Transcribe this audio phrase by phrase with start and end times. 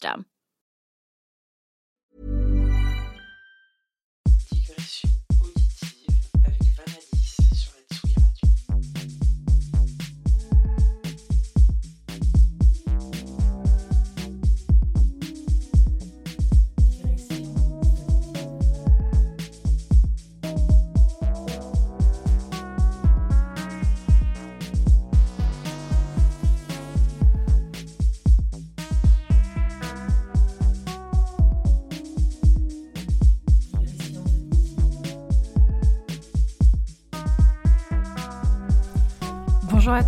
[0.00, 0.24] Digression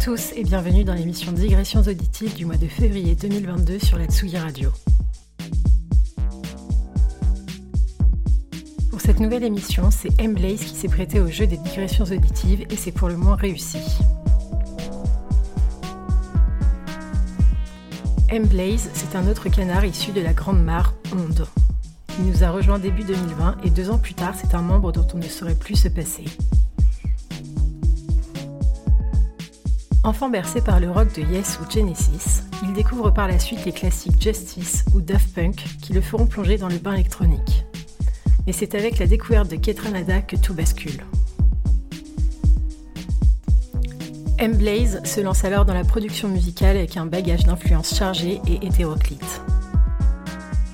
[0.05, 4.36] tous et bienvenue dans l'émission Digressions auditives du mois de février 2022 sur la Tsugi
[4.36, 4.72] Radio.
[8.91, 10.34] Pour cette nouvelle émission, c'est M.
[10.34, 13.78] Blaze qui s'est prêté au jeu des digressions auditives et c'est pour le moins réussi.
[18.28, 18.48] M.
[18.48, 21.47] Blaze, c'est un autre canard issu de la Grande Mare, Onde.
[22.19, 25.06] Il nous a rejoint début 2020 et deux ans plus tard, c'est un membre dont
[25.14, 26.25] on ne saurait plus se passer.
[30.05, 33.70] Enfant bercé par le rock de Yes ou Genesis, il découvre par la suite les
[33.70, 37.64] classiques Justice ou Daft Punk qui le feront plonger dans le bain électronique.
[38.44, 41.05] Mais c'est avec la découverte de Ketranada que tout bascule.
[44.38, 44.56] M.
[44.56, 49.41] Blaze se lance alors dans la production musicale avec un bagage d'influences chargé et hétéroclite.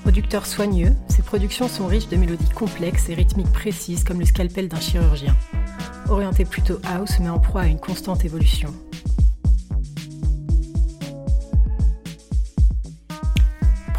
[0.01, 4.69] Producteur soigneux, ses productions sont riches de mélodies complexes et rythmiques précises comme le scalpel
[4.69, 5.35] d'un chirurgien.
[6.09, 8.73] Orienté plutôt house mais en proie à une constante évolution.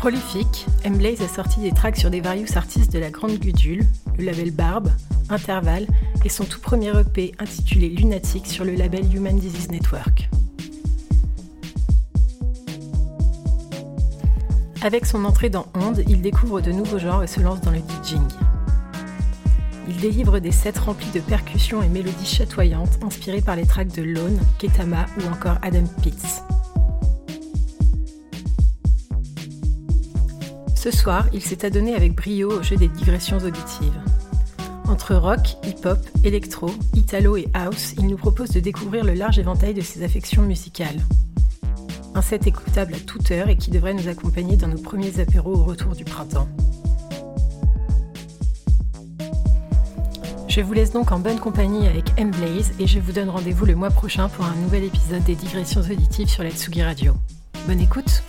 [0.00, 3.84] Prolifique, M-Blaze a sorti des tracks sur des various artistes de la Grande Gudule,
[4.16, 4.88] le label Barbe,
[5.28, 5.86] Interval
[6.24, 10.30] et son tout premier EP intitulé Lunatic sur le label Human Disease Network.
[14.80, 17.80] Avec son entrée dans Onde, il découvre de nouveaux genres et se lance dans le
[18.02, 18.26] DJing.
[19.86, 24.02] Il délivre des sets remplis de percussions et mélodies chatoyantes inspirées par les tracks de
[24.02, 26.42] Lone, Ketama ou encore Adam Pitts.
[30.80, 34.00] Ce soir, il s'est adonné avec brio au jeu des digressions auditives.
[34.88, 39.74] Entre rock, hip-hop, électro, italo et house, il nous propose de découvrir le large éventail
[39.74, 40.98] de ses affections musicales.
[42.14, 45.52] Un set écoutable à toute heure et qui devrait nous accompagner dans nos premiers apéros
[45.52, 46.48] au retour du printemps.
[50.48, 52.30] Je vous laisse donc en bonne compagnie avec M.
[52.30, 55.82] Blaze et je vous donne rendez-vous le mois prochain pour un nouvel épisode des digressions
[55.82, 57.12] auditives sur la Tsugi Radio.
[57.66, 58.22] Bonne écoute!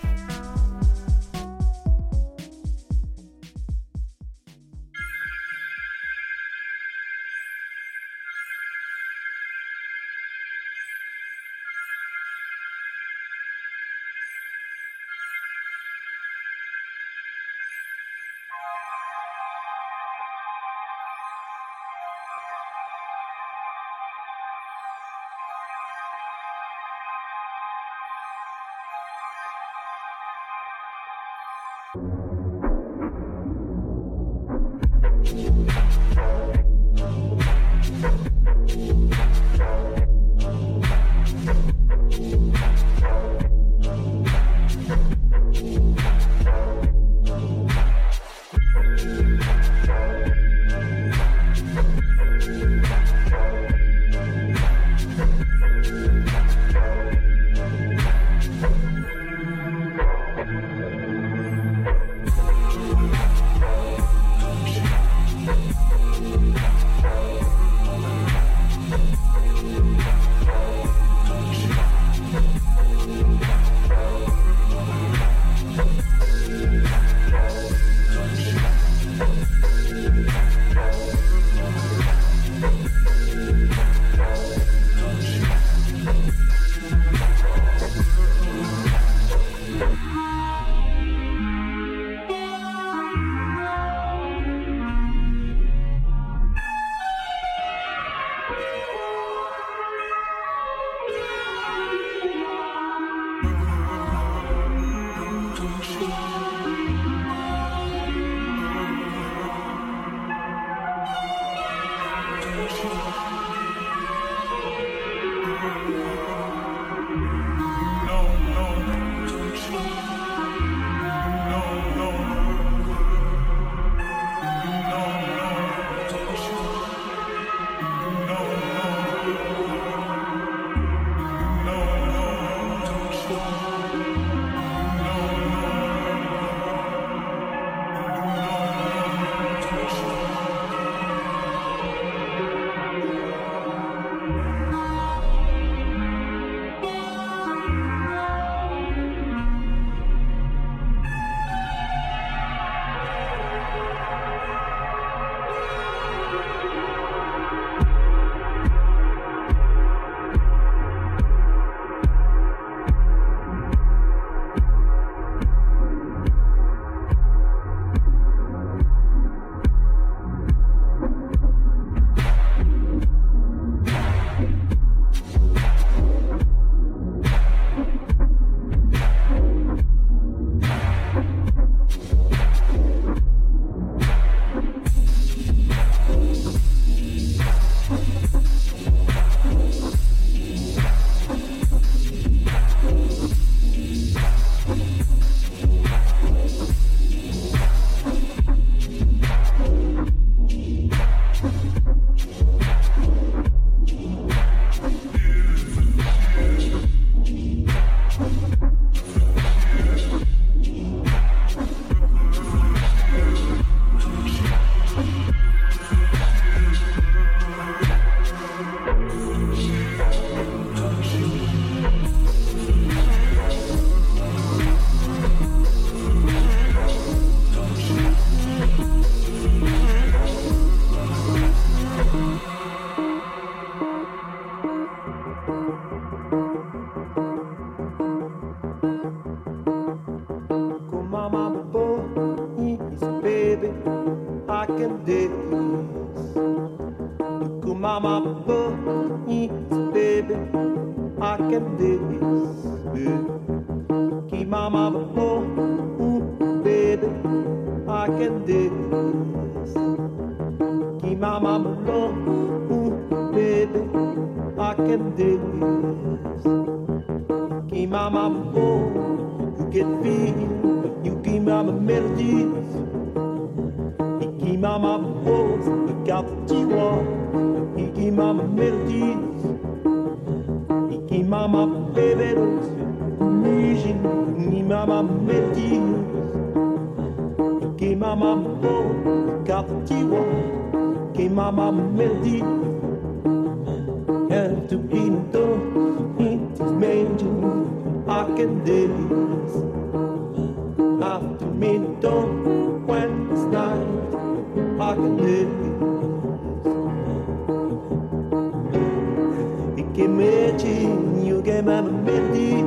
[310.07, 312.63] meti, you get my meti.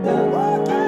[0.08, 0.87] the world.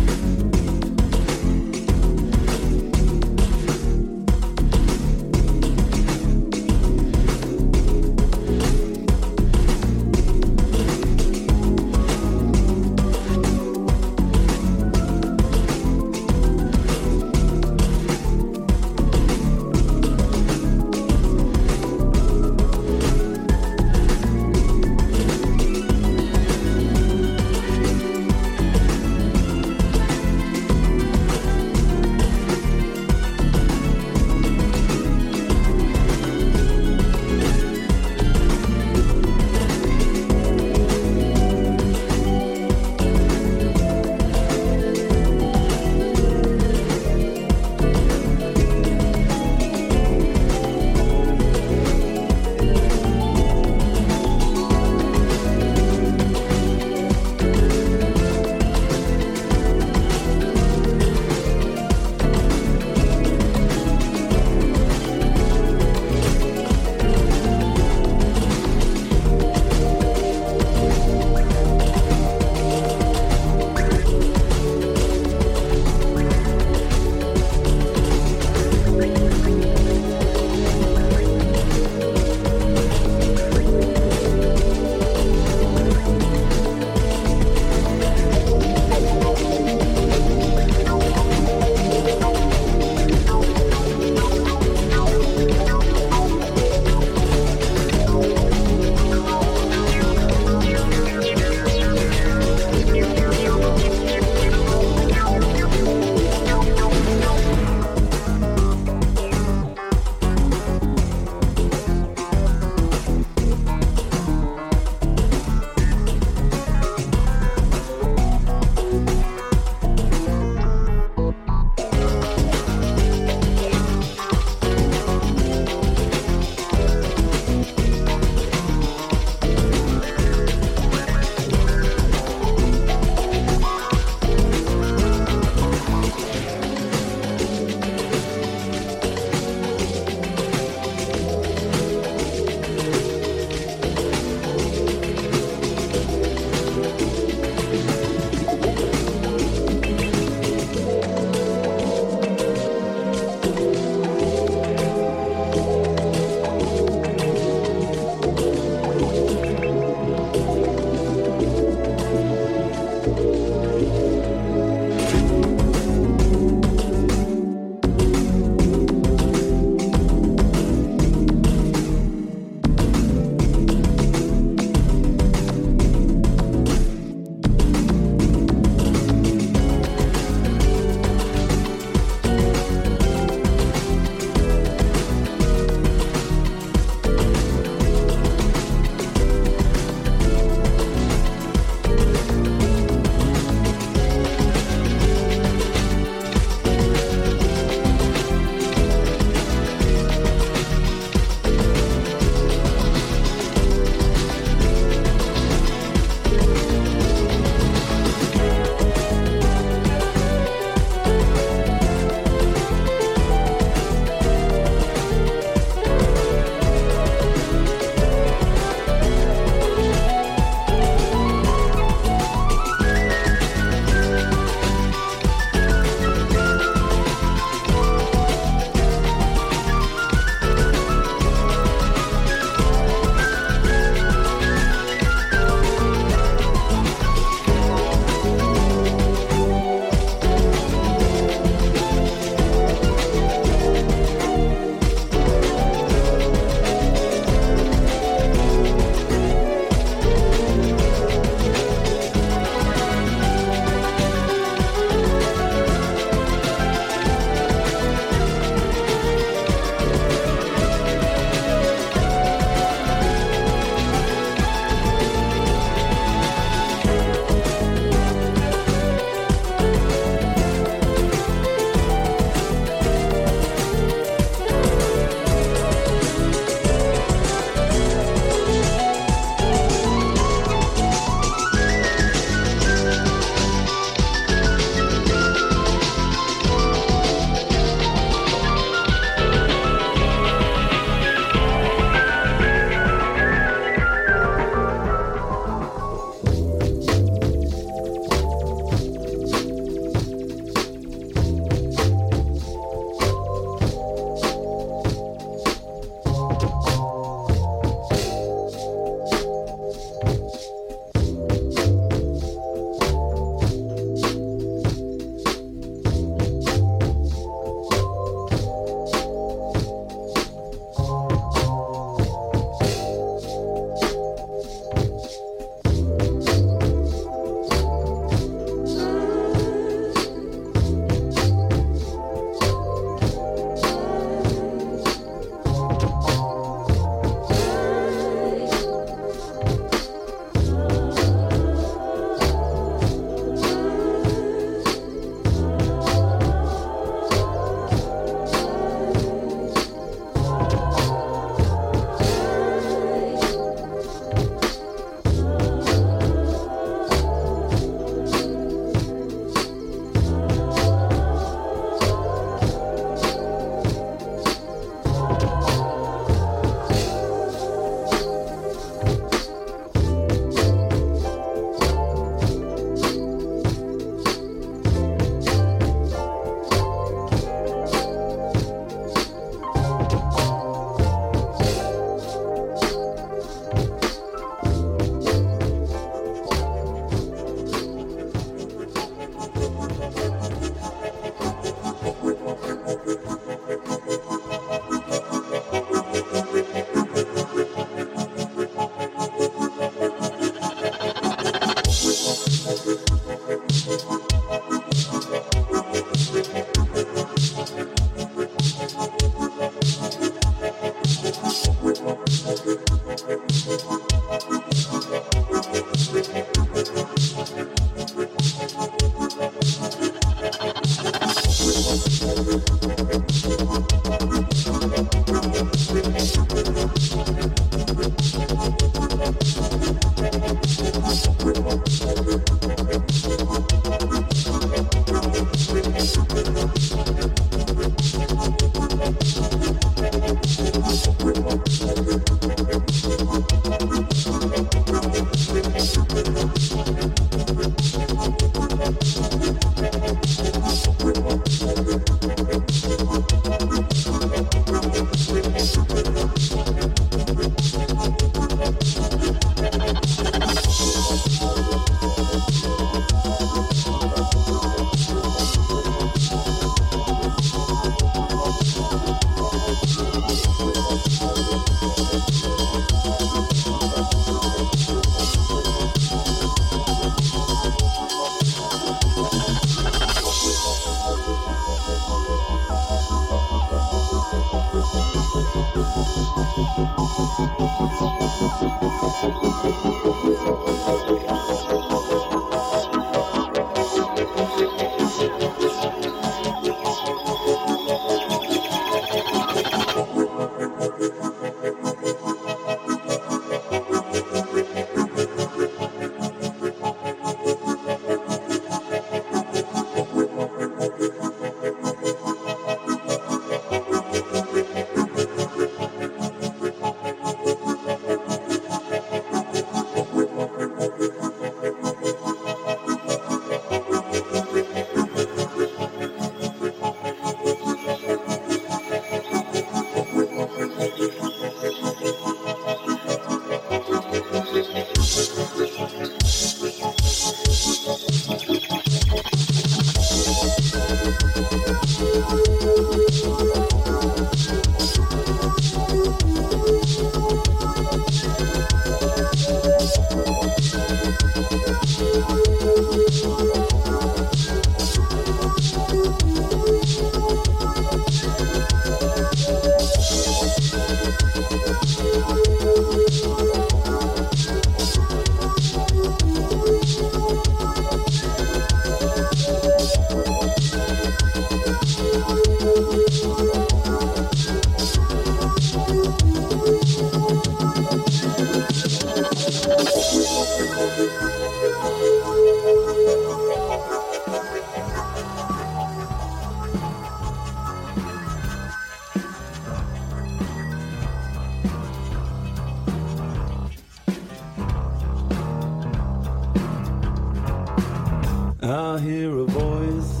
[598.50, 600.00] I hear a voice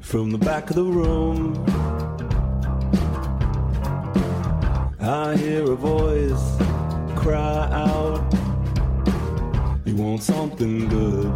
[0.00, 1.54] from the back of the room.
[4.98, 6.56] I hear a voice
[7.14, 8.24] cry out,
[9.84, 11.32] You want something good?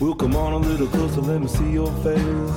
[0.00, 2.54] Well, come on a little closer, let me see your face.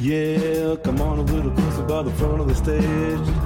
[0.00, 3.45] Yeah, come on a little closer by the front of the stage.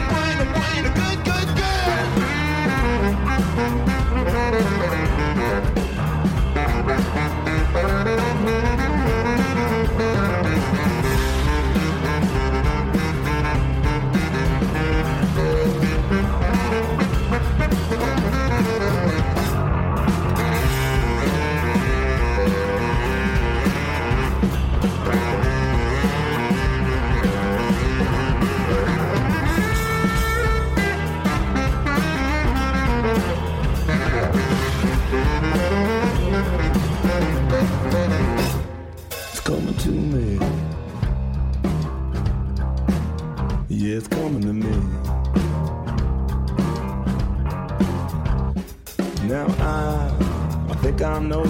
[43.93, 44.71] It's coming to me.
[49.27, 50.09] Now I,
[50.69, 51.43] I think I know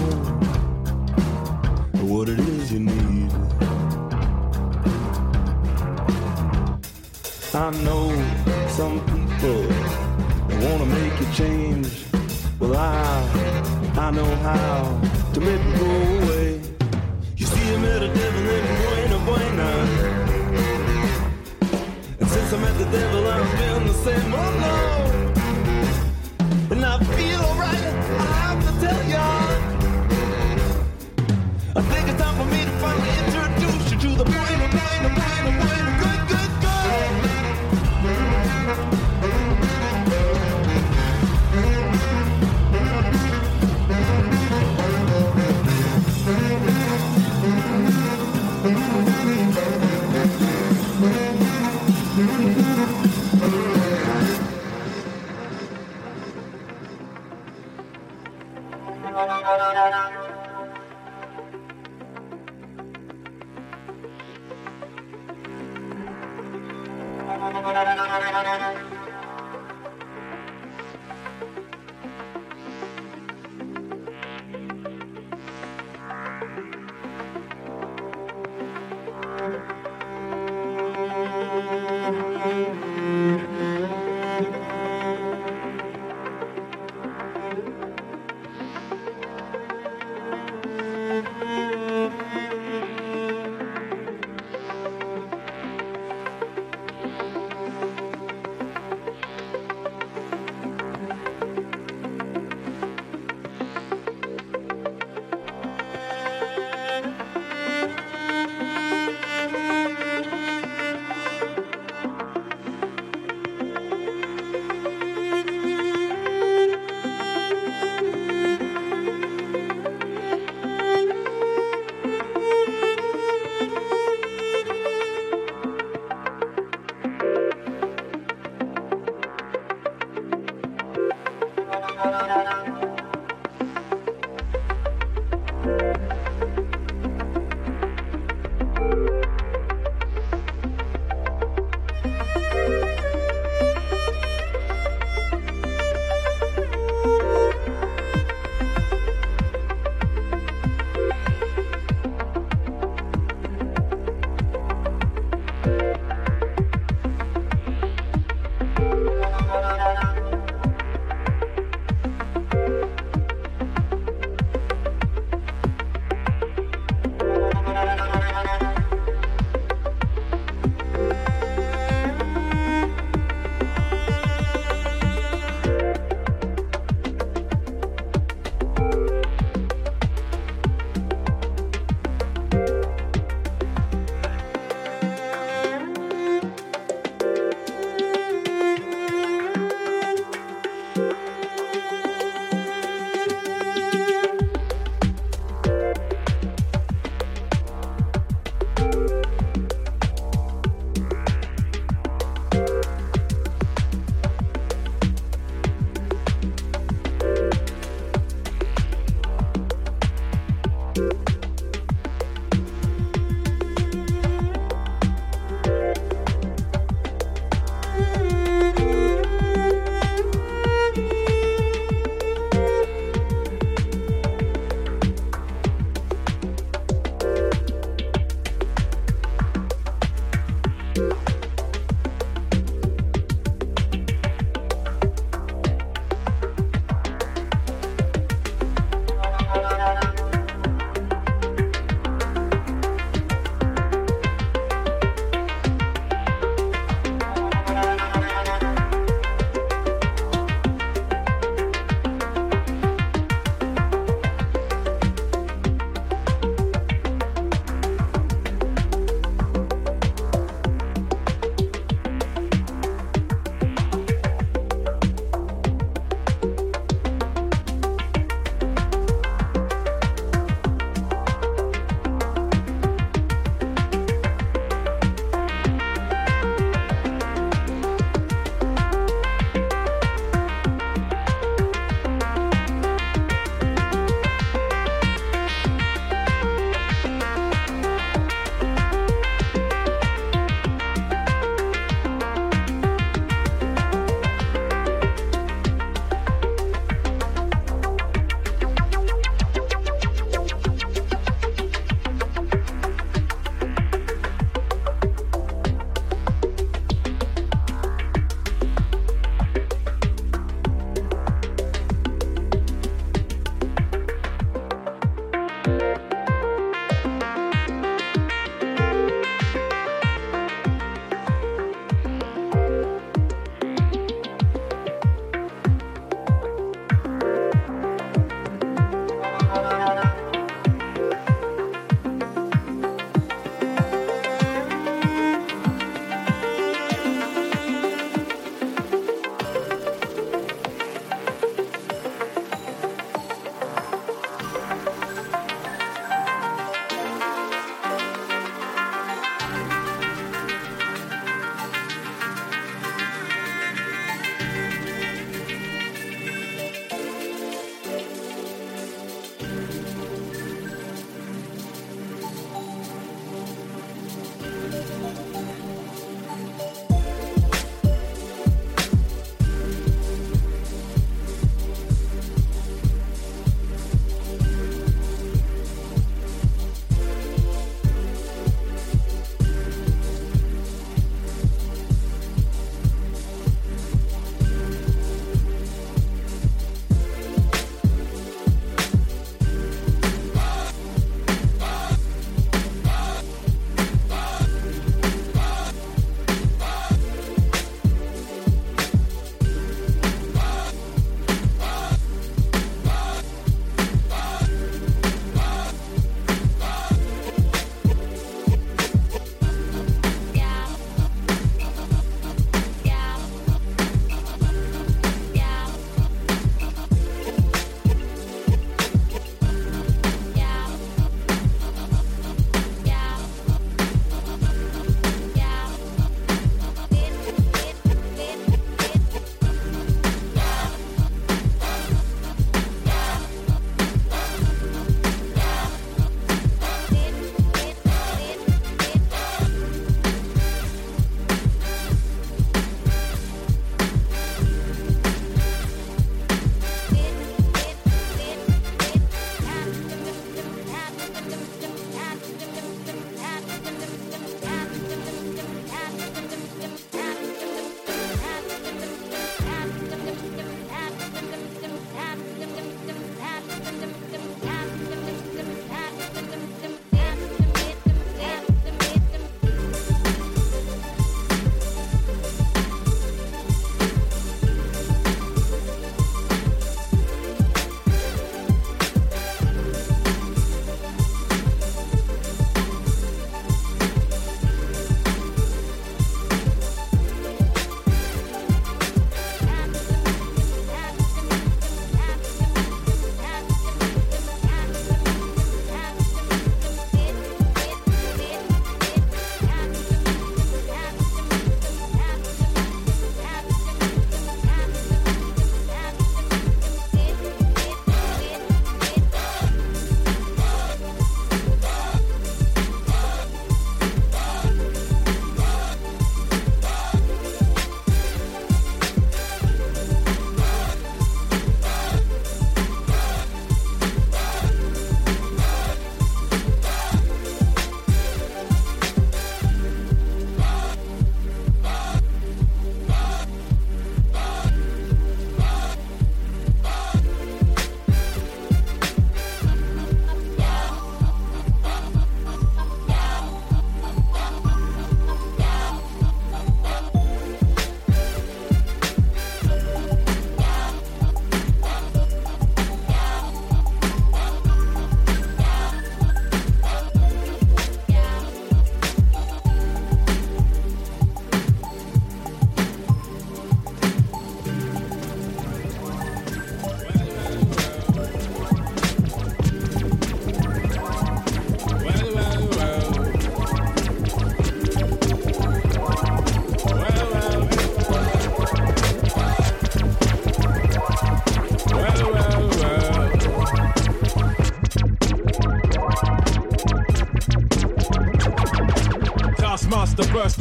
[2.01, 3.31] what it is you need.
[7.53, 8.09] I know
[8.69, 9.61] some people
[10.65, 12.05] wanna make you change.
[12.59, 14.99] Well, I I know how
[15.33, 16.61] to make them go away.
[17.37, 20.20] You see, I met a devil in Buena Buena.
[22.83, 24.33] The devil, I've been the same.
[24.33, 25.20] Oh no!
[59.13, 60.30] なるほど。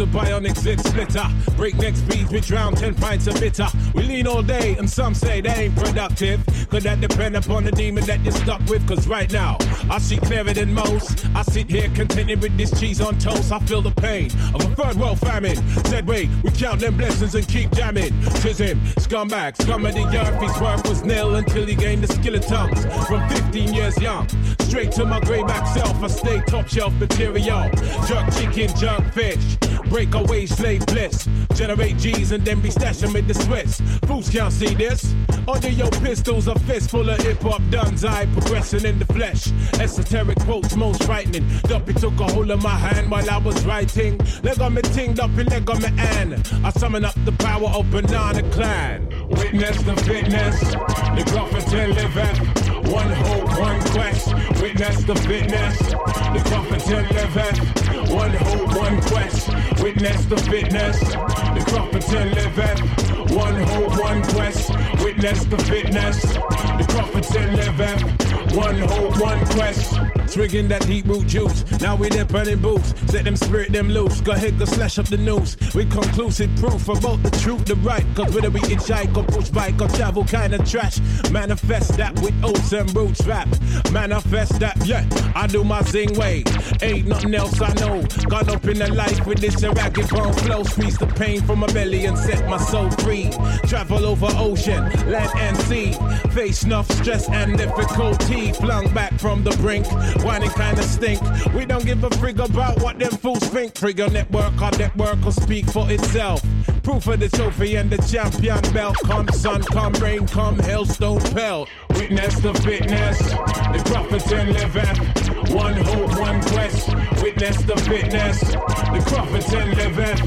[0.01, 1.27] The bionic zit splitter.
[1.59, 3.67] Breakneck speeds, we drown 10 pints of bitter.
[3.93, 6.43] We lean all day, and some say they ain't productive.
[6.71, 8.87] Could that depend upon the demon that you're stuck with?
[8.89, 9.59] Cause right now,
[9.91, 11.27] I see clearer than most.
[11.35, 13.53] I sit here contented with this cheese on toast.
[13.53, 15.57] I feel the pain of a third world famine.
[15.85, 18.19] Said, wait, we count them blessings and keep jamming.
[18.37, 20.41] Tis him, scumbag, scum of the earth.
[20.41, 22.87] His worth was nil until he gained the skill of tongues.
[23.07, 24.27] From 15 years young,
[24.61, 27.69] straight to my grayback self, I stay top shelf material.
[28.07, 29.60] Jerk chicken, jerk fish.
[29.91, 31.29] Break away slave bliss.
[31.55, 33.83] Generate G's and then be stashing with the Swiss.
[34.07, 35.15] Fools can't see this.
[35.49, 38.05] Under your pistols, a fist full of hip hop duns.
[38.05, 39.49] I progressing in the flesh.
[39.81, 41.45] Esoteric quotes, most frightening.
[41.65, 44.17] Duppy took a hold of my hand while I was writing.
[44.45, 46.35] Leg on me ting, Duppy leg on me and
[46.65, 49.09] I summon up the power of Banana Klan.
[49.29, 52.93] Witness the fitness, the Gruffington liveth.
[52.93, 54.35] One hope, one quest.
[54.63, 57.90] Witness the fitness, the Gruffington liveth.
[58.11, 59.49] One hope, one quest.
[59.81, 63.31] Witness the fitness, the Gruffington liveth.
[63.31, 64.71] One hope, one quest.
[65.03, 68.57] Witness the fitness, the Gruffington liveth.
[68.57, 70.20] One hope, one quest.
[70.31, 71.65] Swigging that deep root juice.
[71.81, 72.95] Now we there burning boots.
[73.11, 74.21] Set them spirit them loose.
[74.21, 75.57] Go ahead, go slash up the news.
[75.75, 78.05] With conclusive proof about the truth, the right.
[78.15, 81.01] Cause whether we hitchhike or push bike or travel kind of trash.
[81.33, 83.49] Manifest that with oats and roots rap.
[83.91, 85.05] Manifest that, yeah.
[85.35, 86.45] I do my zing way.
[86.81, 88.03] Ain't nothing else I know.
[88.29, 90.63] Got up in the life with this ragged bone flow.
[90.63, 93.31] Squeeze the pain from my belly and set my soul free.
[93.67, 95.93] Travel over ocean, land and sea.
[96.31, 98.53] Face enough stress and difficulty.
[98.53, 99.87] Flung back from the brink.
[100.23, 101.21] Whining kinda stink.
[101.55, 103.75] We don't give a frig about what them fools think.
[103.75, 106.43] Trigger network, our network will speak for itself.
[106.83, 108.97] Proof of the trophy and the champion belt.
[109.05, 111.69] Come sun, come rain, come hailstone pelt.
[111.91, 115.55] Witness the fitness, the Crofton liveth.
[115.55, 116.89] One hope, one quest.
[117.23, 120.21] Witness the fitness, the Crofton liveth.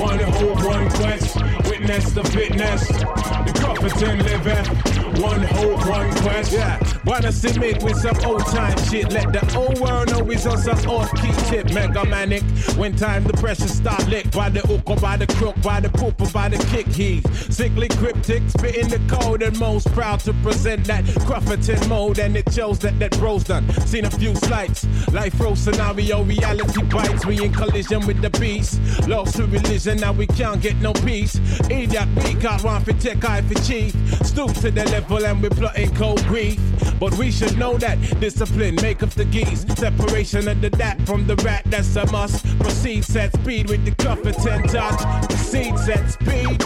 [0.00, 1.36] One hope, one quest.
[1.68, 4.95] Witness the fitness, the Crofton liveth.
[5.20, 6.52] One hope, one quest.
[6.52, 9.10] Yeah, wanna see me with some old time shit.
[9.12, 11.72] Let the old world know he's on some off key tip.
[11.72, 12.42] Mega manic.
[12.76, 15.88] When time the pressure start lick by the hook or by the crook, by the
[15.88, 16.86] poop or by the kick.
[16.88, 22.18] He sickly cryptic, spitting the code and most proud to present that Crufferton mode.
[22.18, 23.68] And it shows that that bro's done.
[23.86, 24.86] Seen a few slights.
[25.12, 27.24] Life row scenario, reality bites.
[27.24, 28.80] We in collision with the beast.
[29.08, 31.40] Lost to religion, now we can't get no peace.
[31.70, 33.94] Idiot, we can't want for tech, eye for chief.
[34.26, 36.60] Stoop to the level and we're plotting cold grief.
[36.98, 39.64] But we should know that discipline make up the geese.
[39.76, 42.44] Separation of the dat from the rat, that's a must.
[42.58, 45.28] Proceed set speed with the Clufferton touch.
[45.28, 46.58] Proceed set speed.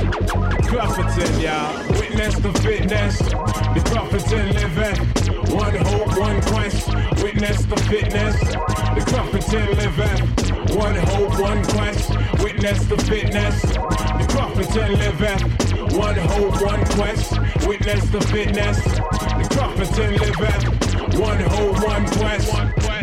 [0.70, 2.00] Clufferton, y'all.
[2.00, 3.18] Witness the fitness.
[3.18, 5.56] The Clufferton living.
[5.56, 6.88] One hope, one quest.
[7.22, 8.38] Witness the fitness.
[8.40, 10.76] The Clufferton living.
[10.76, 12.10] One hope, one quest.
[12.42, 13.60] Witness the fitness.
[13.62, 15.69] The Clufferton living.
[15.96, 17.32] One hope, one quest.
[17.66, 18.82] Witness the fitness.
[18.84, 21.20] The Clufferton living.
[21.20, 21.84] One hope.
[21.84, 22.99] One quest, one quest,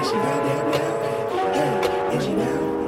[0.00, 1.52] is she goddamn down?
[1.52, 2.79] Hey, is she down?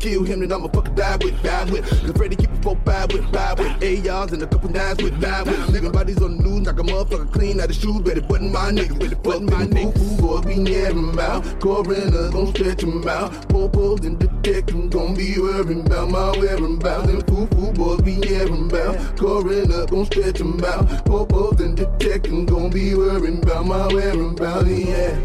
[0.00, 1.88] Kill him, then I'ma fucking die with, die with.
[1.88, 4.04] Cause Freddy keep a four five with, five with.
[4.04, 5.58] Yards and a couple nines with, die with.
[5.68, 8.70] Nigga bodies on the news, knock a motherfucker clean out the shoes, better button my
[8.70, 9.98] niggas, better button my niggas.
[9.98, 11.60] Foo boys, we never out.
[11.60, 13.30] Coroner, gon' stretch them out.
[13.48, 17.08] Popos and detectives gon' be worrying about my whereabouts.
[17.08, 19.16] And foo foo boys, we never out.
[19.18, 20.88] Coroner, gon' stretch them out.
[21.04, 25.18] Popos and detectives gon' be worrying about my whereabouts, yeah.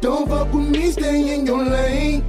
[0.00, 2.25] Don't fuck with me, stay in your lane.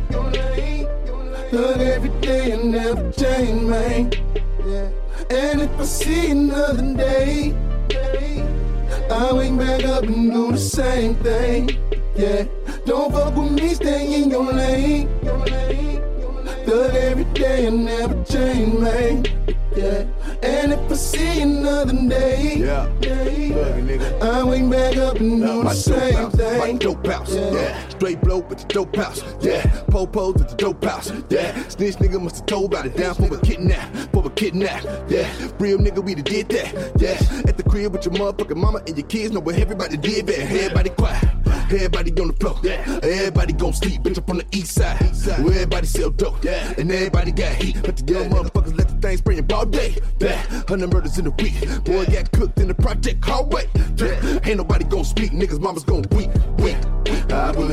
[28.97, 29.61] House, yeah.
[29.87, 31.53] Popos at the dope house, yeah.
[31.69, 35.29] Snitch nigga must have told about it down for a kidnap, for a kidnap, yeah.
[35.59, 37.17] Real nigga, we done did that, yeah.
[37.47, 40.39] At the crib with your motherfucking mama and your kids, know where everybody did that.
[40.39, 41.23] Everybody quiet,
[41.71, 42.99] everybody on the floor, yeah.
[43.03, 44.99] Everybody gon' sleep, bitch up on the east side,
[45.43, 46.73] where everybody sell dope, yeah.
[46.77, 50.41] And everybody got heat, but the young motherfuckers let the thing spray all day, yeah.
[50.67, 54.39] Hundred murders in a week, boy got cooked in the project hallway, yeah.
[54.43, 56.31] Ain't nobody gon' speak, niggas mamas gon' weep,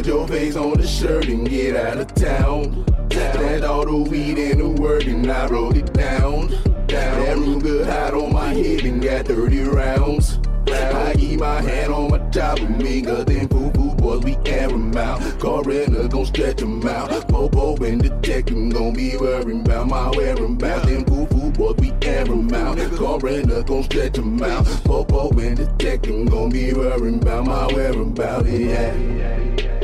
[0.04, 2.84] put your face on the shirt and get out of town.
[3.08, 6.48] That all the weed and the word and I wrote it down.
[6.88, 10.38] That Ruger hot on my head and got 30 rounds.
[10.68, 14.36] I keep my hand on my top of me, cause them foo foo boys we
[14.44, 15.20] air 'em out.
[15.38, 17.08] Coroner gon' stretch 'em out.
[17.28, 20.86] Popo and detective gon' be worrying about my whereabouts.
[20.86, 22.76] Them foo foo boys we air 'em out.
[22.96, 24.66] Coroner gon' stretch 'em out.
[24.84, 28.50] Popo and detective gon' be worrying about my whereabouts.
[28.50, 29.83] Yeah.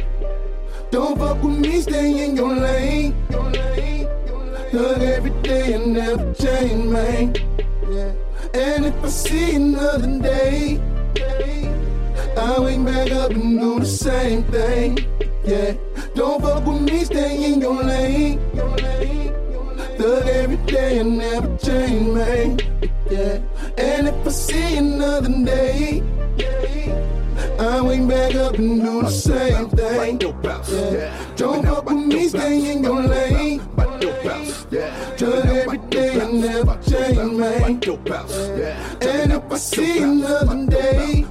[0.91, 3.15] Don't fuck with me, stay in your lane.
[4.73, 7.35] Hug every day and never change, man.
[8.53, 10.81] And if I see another day,
[12.37, 14.99] I wake back up and do the same thing.
[15.45, 15.75] Yeah.
[16.15, 18.41] Don't fuck with me, stay in your lane.
[19.97, 22.59] Thug every day and never change, man.
[23.09, 23.39] Yeah.
[23.79, 26.03] And if I see another day,
[27.61, 30.19] I wake back up and do the same thing.
[30.19, 31.15] Yeah.
[31.37, 33.61] Don't fuck with me, stay in your lane.
[35.19, 37.63] Thug every day and never change, man.
[39.03, 41.27] And if I see another day,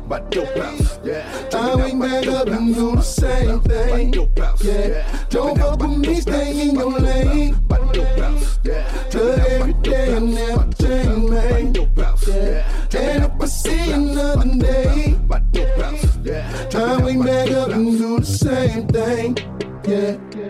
[1.52, 4.14] I wake back up and do the same thing.
[4.62, 5.26] Yeah.
[5.30, 7.56] Don't fuck with me, stay in your lane.
[9.10, 11.76] Thug every day and never change, man.
[12.92, 15.16] And if I see another day,
[16.28, 19.38] I wake back up and do the same thing.
[19.88, 20.49] Yeah.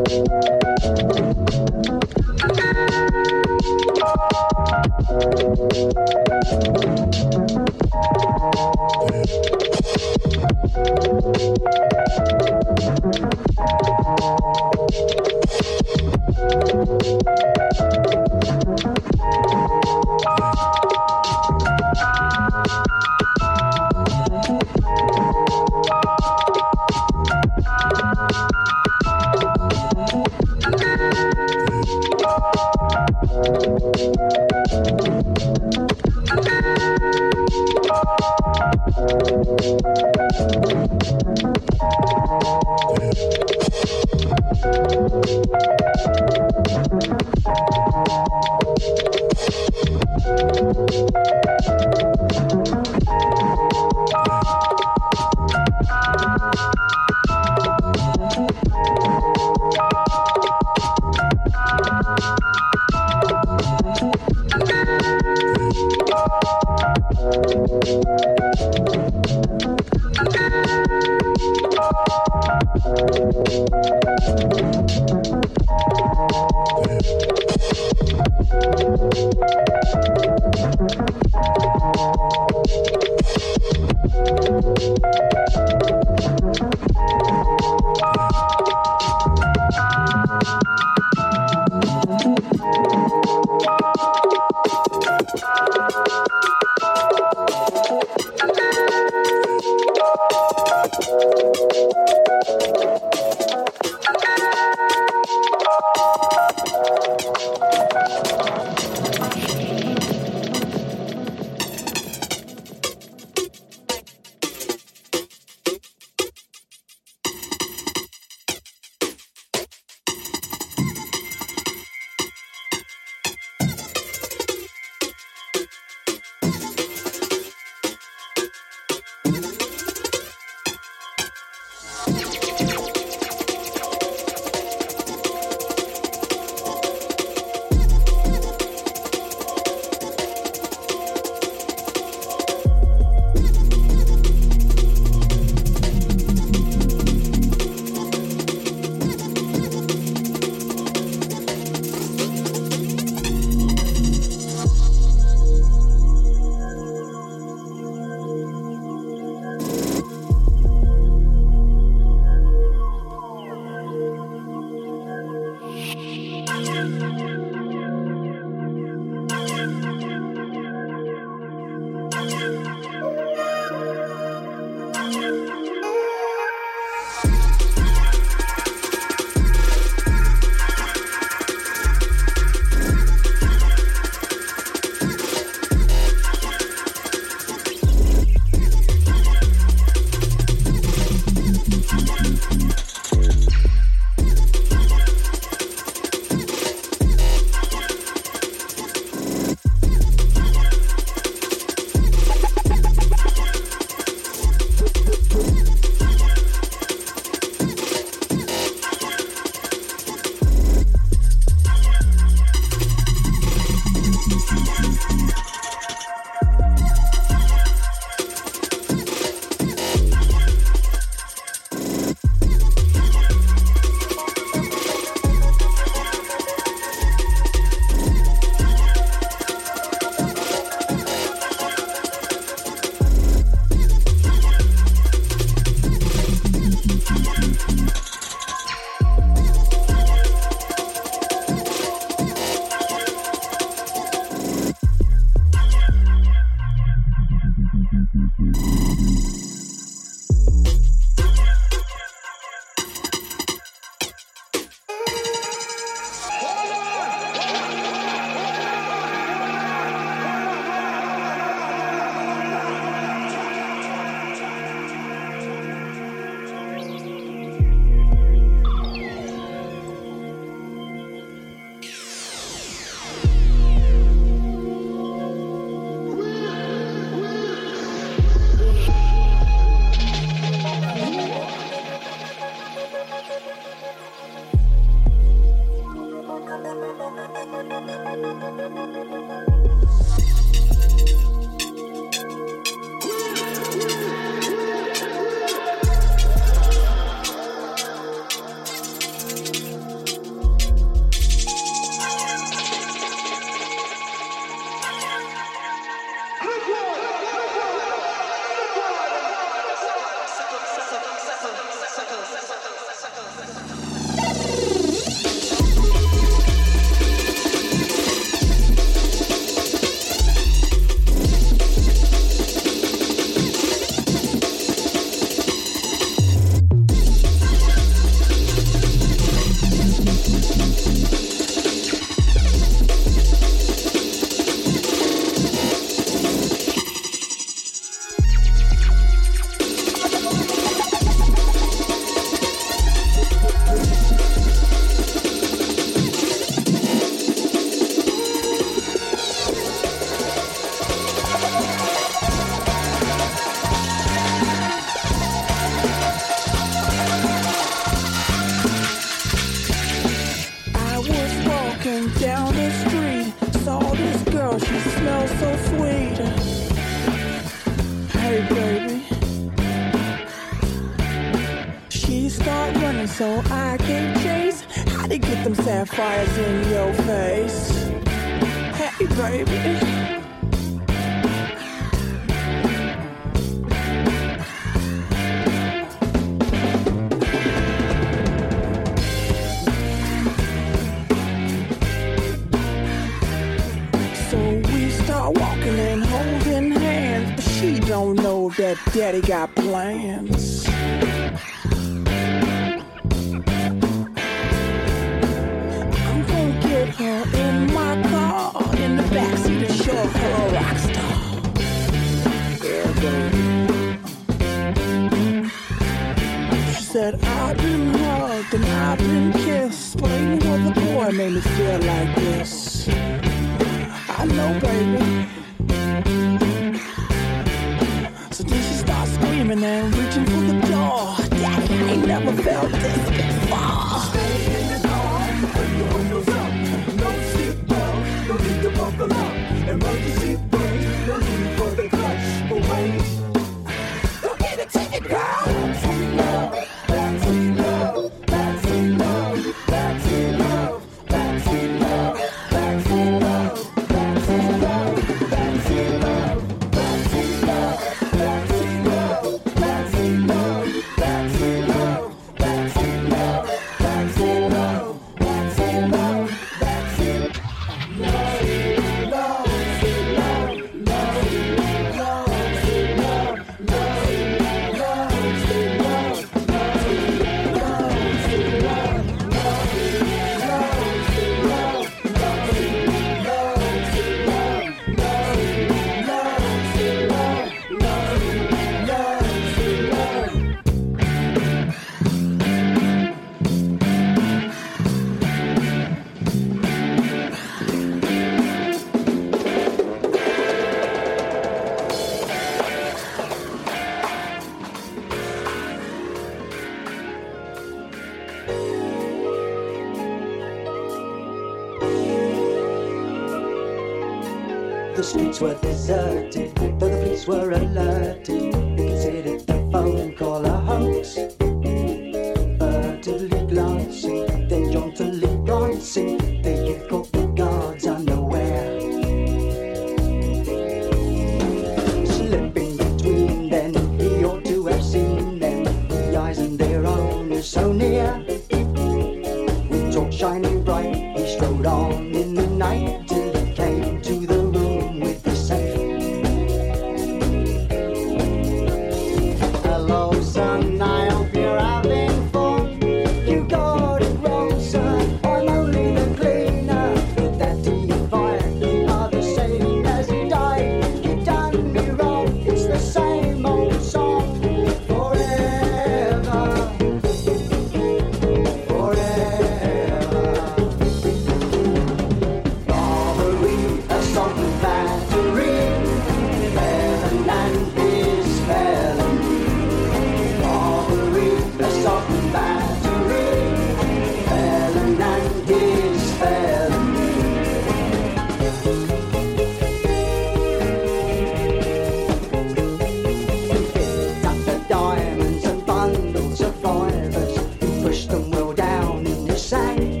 [597.84, 600.00] pushed them well down in his side.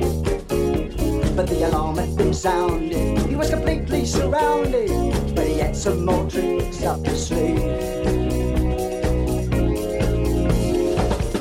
[1.36, 3.18] But the alarm had been sounded.
[3.28, 4.88] He was completely surrounded.
[5.34, 7.60] But he had some more tricks up his sleeve.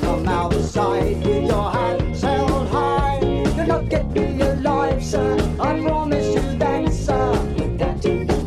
[0.02, 3.20] Come outside with your hands held high.
[3.56, 5.38] You'll not get me alive, sir.
[5.62, 7.32] I promise you that, sir.
[7.80, 8.38] That in the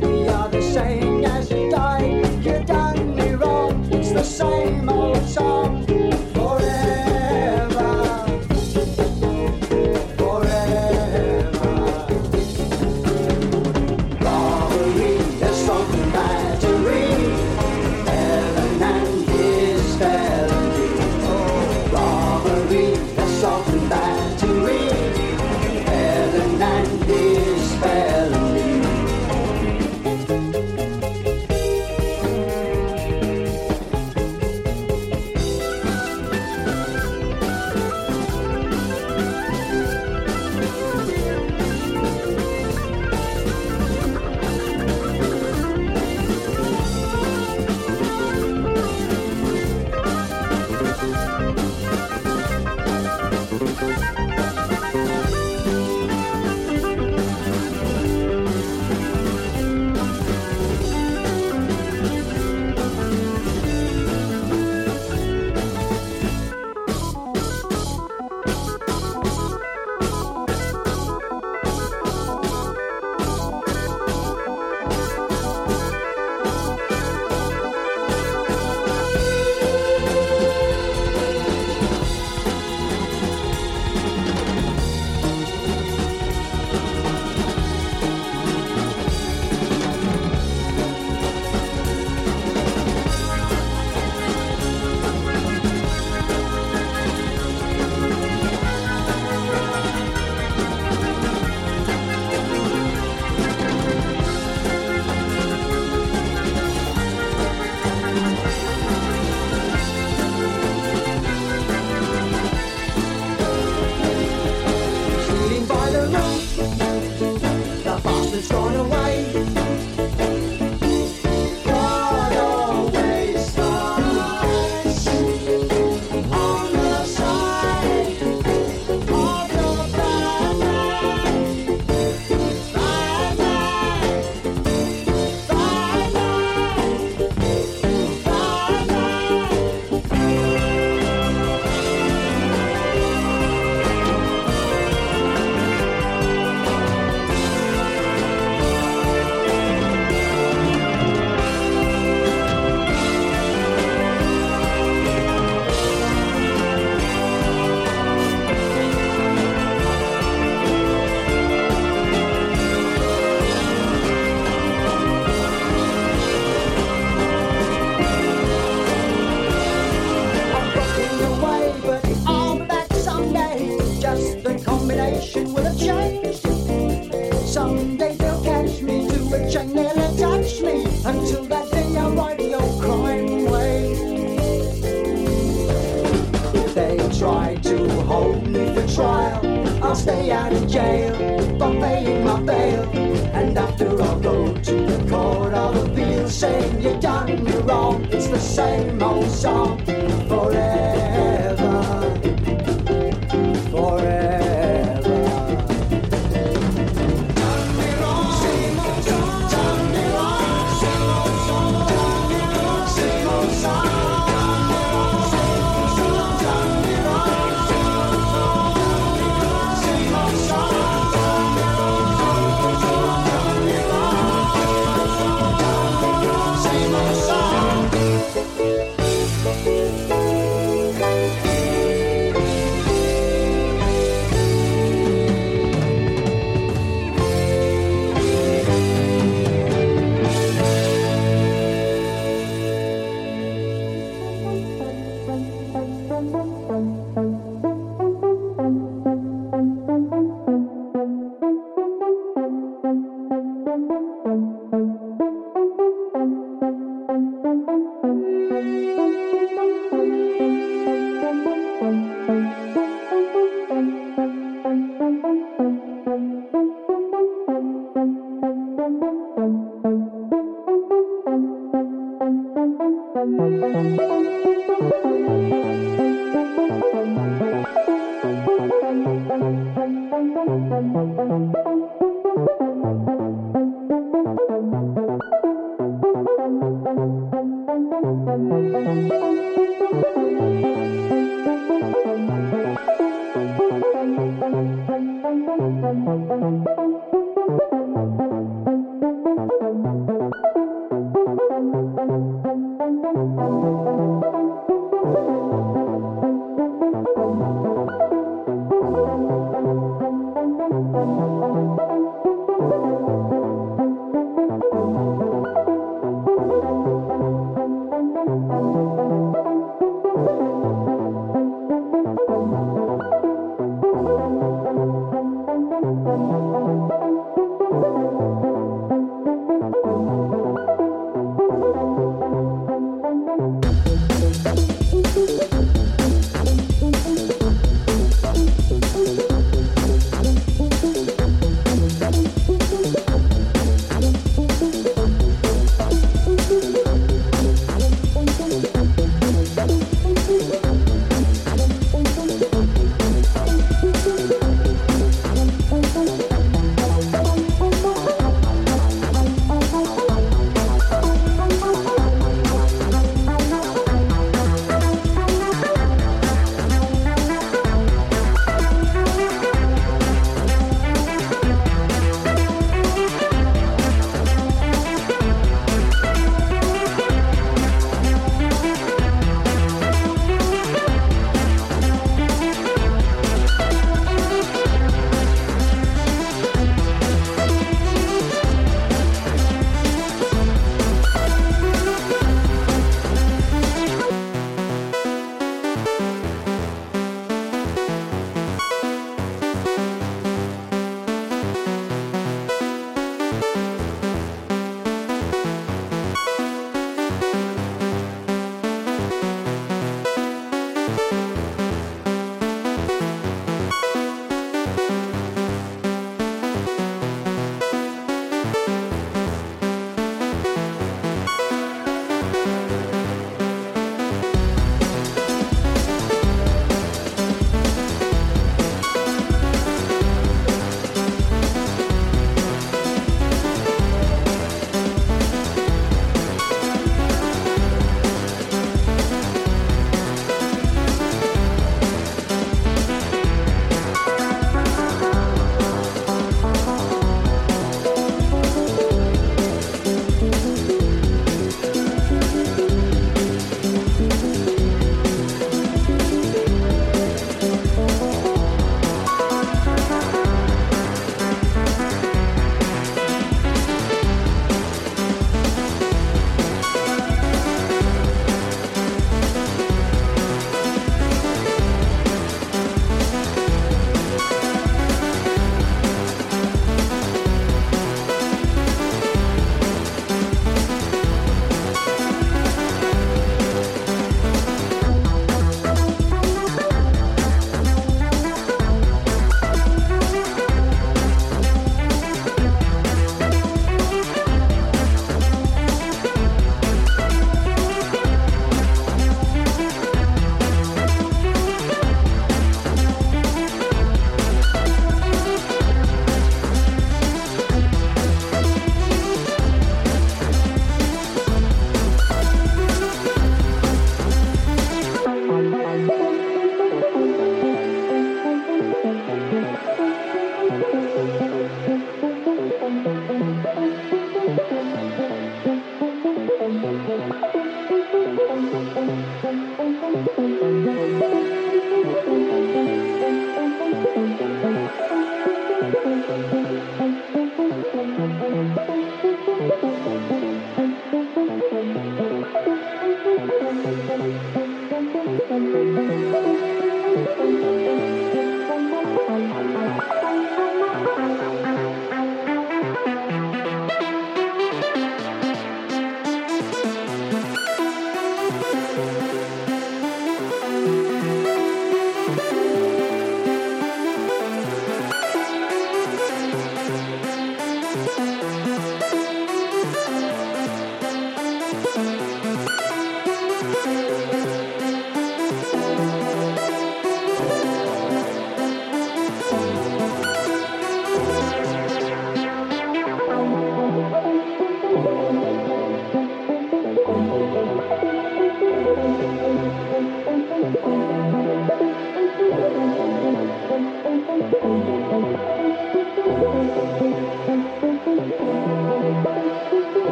[0.00, 2.42] we are the same as died.
[2.42, 3.86] You done me wrong.
[3.92, 5.03] It's the same.